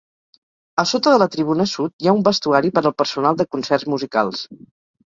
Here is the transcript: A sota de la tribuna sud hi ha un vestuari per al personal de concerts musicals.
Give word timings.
A 0.83 0.85
sota 0.91 1.13
de 1.15 1.19
la 1.25 1.27
tribuna 1.35 1.67
sud 1.73 1.93
hi 1.93 2.09
ha 2.13 2.17
un 2.19 2.27
vestuari 2.31 2.75
per 2.79 2.87
al 2.87 2.99
personal 3.05 3.43
de 3.45 3.51
concerts 3.55 3.89
musicals. 3.97 4.47